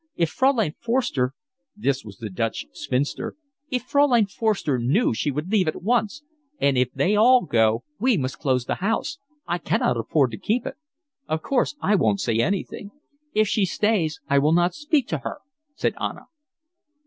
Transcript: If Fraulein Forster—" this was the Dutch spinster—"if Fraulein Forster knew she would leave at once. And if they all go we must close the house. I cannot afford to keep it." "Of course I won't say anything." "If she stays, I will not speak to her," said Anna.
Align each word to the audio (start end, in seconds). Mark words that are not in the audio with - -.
If 0.15 0.31
Fraulein 0.31 0.73
Forster—" 0.79 1.35
this 1.75 2.03
was 2.03 2.17
the 2.17 2.31
Dutch 2.31 2.65
spinster—"if 2.71 3.83
Fraulein 3.83 4.25
Forster 4.25 4.79
knew 4.79 5.13
she 5.13 5.29
would 5.29 5.51
leave 5.51 5.67
at 5.67 5.83
once. 5.83 6.23
And 6.57 6.75
if 6.75 6.91
they 6.91 7.15
all 7.15 7.41
go 7.45 7.83
we 7.99 8.17
must 8.17 8.39
close 8.39 8.65
the 8.65 8.73
house. 8.81 9.19
I 9.45 9.59
cannot 9.59 9.97
afford 9.97 10.31
to 10.31 10.39
keep 10.39 10.65
it." 10.65 10.77
"Of 11.27 11.43
course 11.43 11.75
I 11.81 11.93
won't 11.93 12.19
say 12.19 12.39
anything." 12.39 12.89
"If 13.35 13.47
she 13.47 13.63
stays, 13.63 14.19
I 14.27 14.39
will 14.39 14.53
not 14.53 14.73
speak 14.73 15.07
to 15.09 15.19
her," 15.19 15.37
said 15.75 15.93
Anna. 16.01 16.25